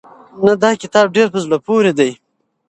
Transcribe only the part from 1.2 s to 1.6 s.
په زړه